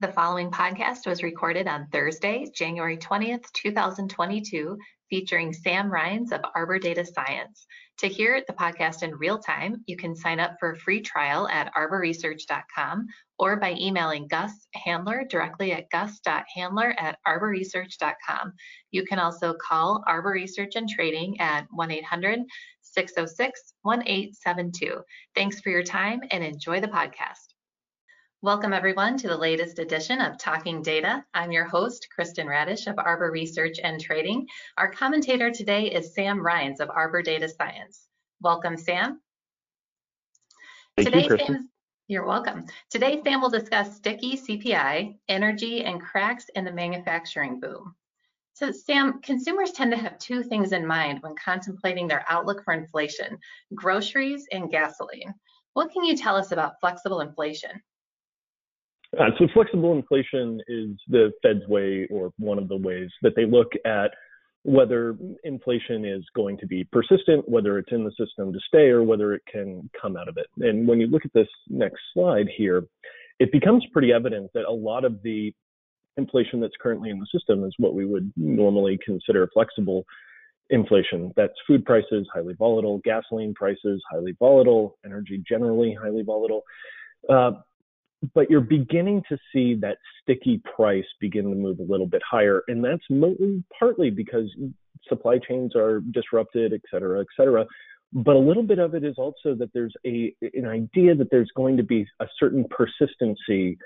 [0.00, 4.76] The following podcast was recorded on Thursday, January 20th, 2022,
[5.08, 7.66] featuring Sam Rines of Arbor Data Science.
[8.00, 11.48] To hear the podcast in real time, you can sign up for a free trial
[11.48, 13.06] at arborresearch.com
[13.38, 18.52] or by emailing Gus Handler directly at gus.handler at arborresearch.com.
[18.90, 22.40] You can also call Arbor Research and Trading at 1 800
[22.82, 25.00] 606 1872.
[25.34, 27.55] Thanks for your time and enjoy the podcast.
[28.46, 31.24] Welcome everyone to the latest edition of Talking Data.
[31.34, 34.46] I'm your host, Kristen Radish of Arbor Research and Trading.
[34.78, 38.06] Our commentator today is Sam Rines of Arbor Data Science.
[38.40, 39.20] Welcome, Sam.
[40.96, 41.68] Thank today, you, Sam,
[42.06, 42.66] you're welcome.
[42.88, 47.96] Today, Sam will discuss sticky CPI, energy, and cracks in the manufacturing boom.
[48.52, 52.74] So, Sam, consumers tend to have two things in mind when contemplating their outlook for
[52.74, 53.40] inflation
[53.74, 55.34] groceries and gasoline.
[55.72, 57.82] What can you tell us about flexible inflation?
[59.18, 63.46] Uh, so flexible inflation is the Fed's way or one of the ways that they
[63.46, 64.10] look at
[64.64, 69.04] whether inflation is going to be persistent, whether it's in the system to stay, or
[69.04, 70.48] whether it can come out of it.
[70.58, 72.82] And when you look at this next slide here,
[73.38, 75.54] it becomes pretty evident that a lot of the
[76.16, 80.04] inflation that's currently in the system is what we would normally consider flexible
[80.70, 81.32] inflation.
[81.36, 86.62] That's food prices, highly volatile, gasoline prices, highly volatile, energy generally highly volatile.
[87.28, 87.52] Uh,
[88.34, 92.62] but you're beginning to see that sticky price begin to move a little bit higher.
[92.68, 93.04] And that's
[93.78, 94.54] partly because
[95.08, 97.66] supply chains are disrupted, et cetera, et cetera.
[98.12, 101.50] But a little bit of it is also that there's a an idea that there's
[101.56, 103.76] going to be a certain persistency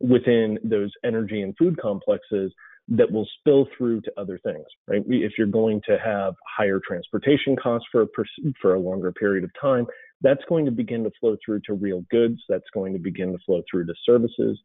[0.00, 2.52] within those energy and food complexes
[2.88, 5.02] that will spill through to other things, right?
[5.06, 8.06] If you're going to have higher transportation costs for a,
[8.60, 9.86] for a longer period of time,
[10.22, 12.40] that's going to begin to flow through to real goods.
[12.48, 14.58] That's going to begin to flow through to services,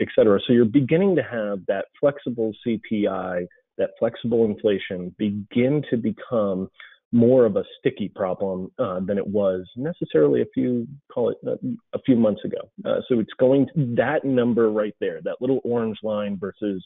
[0.00, 0.40] et cetera.
[0.46, 3.46] So you're beginning to have that flexible CPI,
[3.78, 6.68] that flexible inflation begin to become
[7.12, 11.56] more of a sticky problem uh, than it was necessarily a few call it uh,
[11.92, 12.58] a few months ago.
[12.84, 16.84] Uh, so it's going to, that number right there, that little orange line versus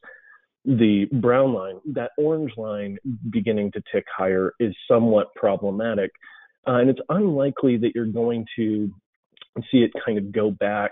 [0.65, 2.97] the brown line, that orange line
[3.31, 6.11] beginning to tick higher is somewhat problematic.
[6.67, 8.93] Uh, and it's unlikely that you're going to
[9.71, 10.91] see it kind of go back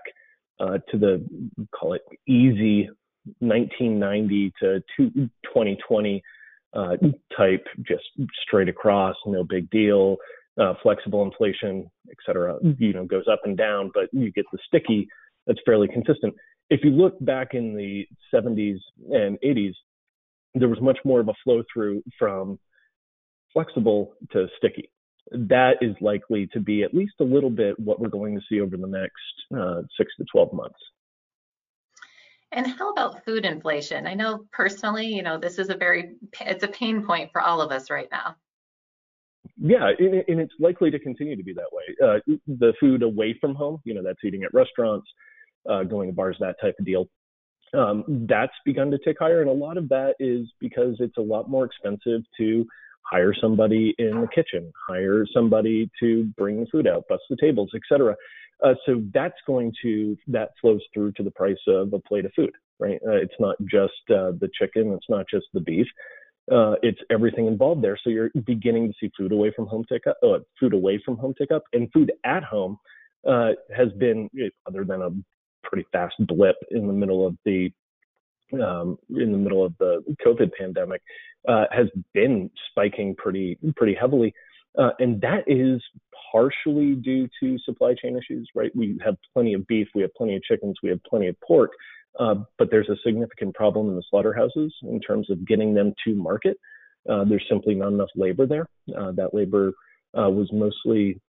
[0.60, 1.24] uh, to the,
[1.74, 2.88] call it easy
[3.38, 6.22] 1990 to 2020
[6.74, 6.96] uh,
[7.36, 8.04] type, just
[8.46, 10.16] straight across, no big deal,
[10.60, 14.58] uh, flexible inflation, et cetera, you know, goes up and down, but you get the
[14.66, 15.06] sticky
[15.46, 16.34] that's fairly consistent
[16.72, 18.78] if you look back in the 70s
[19.10, 19.74] and 80s,
[20.54, 22.58] there was much more of a flow through from
[23.52, 24.90] flexible to sticky.
[25.30, 28.60] That is likely to be at least a little bit what we're going to see
[28.60, 30.78] over the next uh, six to 12 months.
[32.52, 34.06] And how about food inflation?
[34.06, 37.62] I know personally, you know, this is a very, it's a pain point for all
[37.62, 38.36] of us right now.
[39.56, 41.84] Yeah, and it's likely to continue to be that way.
[42.02, 45.06] Uh, the food away from home, you know, that's eating at restaurants,
[45.68, 47.08] uh, going to bars, that type of deal.
[47.74, 51.22] Um, that's begun to tick higher, and a lot of that is because it's a
[51.22, 52.66] lot more expensive to
[53.12, 57.70] hire somebody in the kitchen, hire somebody to bring the food out, bust the tables,
[57.74, 58.16] etc.
[58.64, 62.32] Uh, so that's going to that flows through to the price of a plate of
[62.34, 62.98] food, right?
[63.06, 65.86] Uh, it's not just uh, the chicken, it's not just the beef,
[66.50, 67.98] uh, it's everything involved there.
[68.02, 71.18] So you're beginning to see food away from home tick up, uh, food away from
[71.18, 72.78] home tick up, and food at home
[73.28, 74.30] uh, has been,
[74.66, 75.10] other than a
[75.62, 77.70] pretty fast blip in the middle of the
[78.54, 81.02] um, in the middle of the COVID pandemic
[81.48, 84.34] uh, has been spiking pretty pretty heavily,
[84.78, 85.82] uh, and that is
[86.30, 88.48] partially due to supply chain issues.
[88.54, 91.36] Right, we have plenty of beef, we have plenty of chickens, we have plenty of
[91.40, 91.70] pork,
[92.18, 96.14] uh, but there's a significant problem in the slaughterhouses in terms of getting them to
[96.14, 96.56] market.
[97.08, 98.68] Uh, there's simply not enough labor there.
[98.96, 99.72] Uh, that labor
[100.16, 101.20] uh, was mostly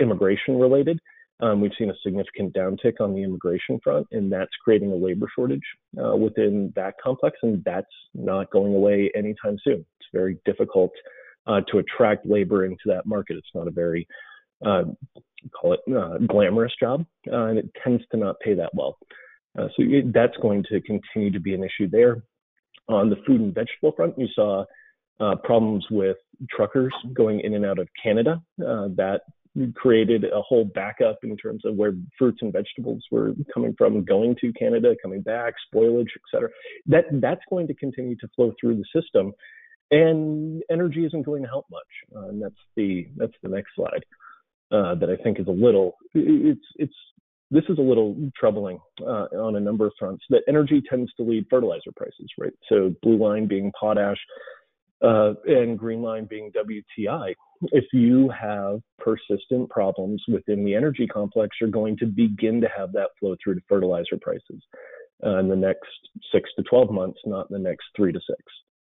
[0.00, 0.98] immigration related.
[1.42, 5.26] Um, we've seen a significant downtick on the immigration front, and that's creating a labor
[5.34, 5.60] shortage
[6.02, 9.84] uh, within that complex, and that's not going away anytime soon.
[9.98, 10.92] It's very difficult
[11.48, 13.36] uh, to attract labor into that market.
[13.36, 14.06] It's not a very
[14.64, 14.84] uh,
[15.50, 18.96] call it uh, glamorous job, uh, and it tends to not pay that well.
[19.58, 22.22] Uh, so it, that's going to continue to be an issue there.
[22.88, 24.64] On the food and vegetable front, you saw
[25.44, 26.16] problems with
[26.50, 28.42] truckers going in and out of Canada.
[28.58, 29.20] that
[29.74, 34.34] created a whole backup in terms of where fruits and vegetables were coming from, going
[34.40, 36.48] to Canada, coming back, spoilage, et cetera.
[36.86, 39.32] That that's going to continue to flow through the system,
[39.90, 41.82] and energy isn't going to help much.
[42.16, 44.04] Uh, and that's the that's the next slide
[44.72, 46.94] uh, that I think is a little it's it's
[47.50, 50.24] this is a little troubling uh, on a number of fronts.
[50.30, 52.52] That energy tends to lead fertilizer prices, right?
[52.70, 54.16] So blue line being potash,
[55.02, 57.34] uh, and green line being WTI.
[57.72, 62.92] If you have persistent problems within the energy complex, you're going to begin to have
[62.92, 64.62] that flow through to fertilizer prices
[65.24, 65.88] uh, in the next
[66.32, 68.42] six to 12 months, not in the next three to six.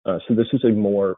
[0.05, 1.15] Uh, so this is a more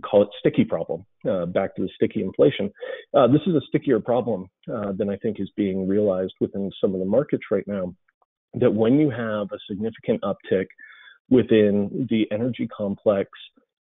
[0.00, 1.04] call it sticky problem.
[1.28, 2.72] Uh, back to the sticky inflation.
[3.14, 6.94] Uh, this is a stickier problem uh, than I think is being realized within some
[6.94, 7.94] of the markets right now.
[8.54, 10.66] That when you have a significant uptick
[11.30, 13.30] within the energy complex,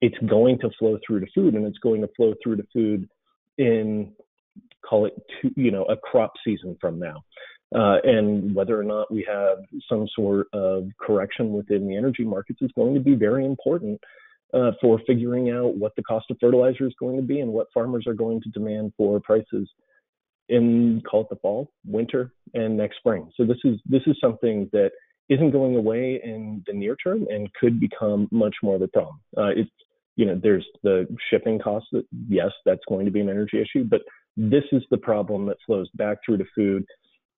[0.00, 3.08] it's going to flow through to food, and it's going to flow through to food
[3.58, 4.12] in
[4.88, 7.22] call it two, you know a crop season from now.
[7.72, 9.58] Uh, and whether or not we have
[9.88, 14.00] some sort of correction within the energy markets is going to be very important
[14.52, 17.68] uh, for figuring out what the cost of fertilizer is going to be and what
[17.72, 19.68] farmers are going to demand for prices
[20.48, 23.30] in call it the fall, winter, and next spring.
[23.36, 24.90] So this is this is something that
[25.28, 29.20] isn't going away in the near term and could become much more of a problem.
[29.36, 29.70] Uh, it's
[30.16, 33.84] you know there's the shipping costs that yes that's going to be an energy issue,
[33.84, 34.02] but
[34.36, 36.84] this is the problem that flows back through to food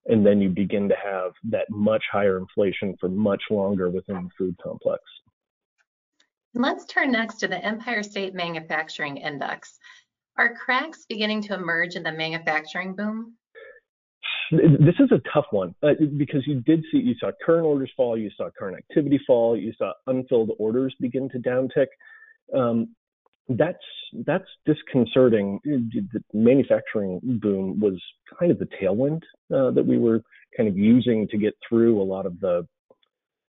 [0.07, 4.31] and then you begin to have that much higher inflation for much longer within the
[4.37, 5.03] food complex.
[6.55, 9.79] Let's turn next to the Empire State Manufacturing Index.
[10.37, 13.35] Are cracks beginning to emerge in the manufacturing boom?
[14.51, 18.19] This is a tough one uh, because you did see, you saw current orders fall,
[18.19, 21.87] you saw current activity fall, you saw unfilled orders begin to downtick.
[22.55, 22.95] Um,
[23.49, 23.79] that's
[24.27, 25.61] that's disconcerting.
[25.65, 28.01] The manufacturing boom was
[28.39, 29.23] kind of the tailwind
[29.53, 30.23] uh, that we were
[30.57, 32.67] kind of using to get through a lot of the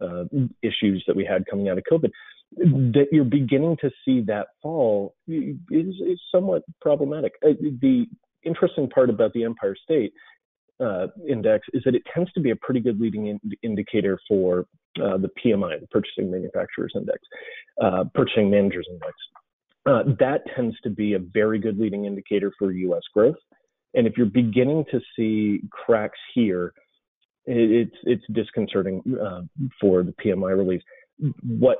[0.01, 0.23] uh,
[0.61, 2.09] issues that we had coming out of COVID
[2.57, 7.33] that you're beginning to see that fall is, is somewhat problematic.
[7.45, 8.05] Uh, the
[8.43, 10.13] interesting part about the Empire State
[10.79, 14.65] uh, Index is that it tends to be a pretty good leading in indicator for
[15.01, 17.19] uh, the PMI, the Purchasing Manufacturers Index,
[17.81, 19.13] uh, Purchasing Managers Index.
[19.85, 23.01] Uh, that tends to be a very good leading indicator for U.S.
[23.13, 23.35] growth.
[23.95, 26.73] And if you're beginning to see cracks here,
[27.45, 29.41] it, it's it's disconcerting uh,
[29.79, 30.81] for the PMI release.
[31.43, 31.77] What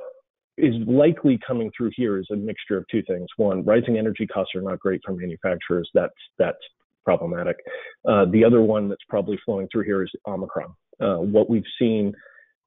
[0.56, 3.26] is likely coming through here is a mixture of two things.
[3.36, 5.88] One, rising energy costs are not great for manufacturers.
[5.94, 6.58] That's that's
[7.04, 7.56] problematic.
[8.08, 10.74] Uh, the other one that's probably flowing through here is Omicron.
[11.00, 12.12] Uh, what we've seen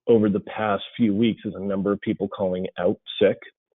[0.07, 3.37] over the past few weeks is a number of people calling out sick.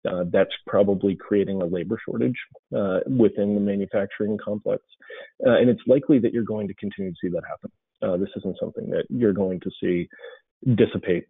[0.09, 2.37] Uh, that's probably creating a labor shortage
[2.75, 4.81] uh, within the manufacturing complex.
[5.45, 7.71] Uh, and it's likely that you're going to continue to see that happen.
[8.01, 10.07] Uh, this isn't something that you're going to see
[10.75, 11.25] dissipate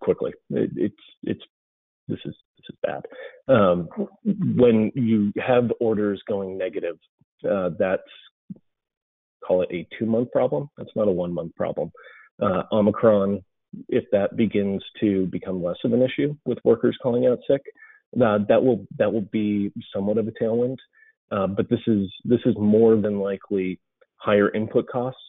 [0.00, 0.32] quickly.
[0.50, 1.42] It, it's it's
[2.10, 3.04] this is this is bad.
[3.48, 3.88] Um,
[4.56, 6.98] when you have orders going negative,
[7.50, 8.02] uh, that's
[9.44, 10.68] call it a two month problem.
[10.76, 11.90] That's not a one month problem.
[12.40, 13.42] Uh, Omicron,
[13.88, 17.62] if that begins to become less of an issue with workers calling out sick,
[18.20, 20.76] uh, that will that will be somewhat of a tailwind.
[21.30, 23.80] Uh, but this is this is more than likely
[24.16, 25.20] higher input costs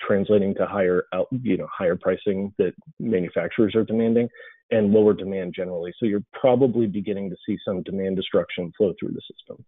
[0.00, 4.28] translating to higher out, you know, higher pricing that manufacturers are demanding
[4.70, 5.92] and lower demand generally.
[5.98, 9.64] So you're probably beginning to see some demand destruction flow through the system.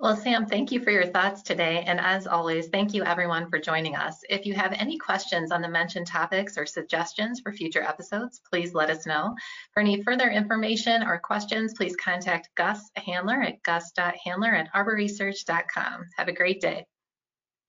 [0.00, 1.82] Well, Sam, thank you for your thoughts today.
[1.84, 4.20] And as always, thank you everyone for joining us.
[4.30, 8.74] If you have any questions on the mentioned topics or suggestions for future episodes, please
[8.74, 9.34] let us know.
[9.74, 16.04] For any further information or questions, please contact Gus Handler at gus.handler at arborresearch.com.
[16.16, 16.86] Have a great day.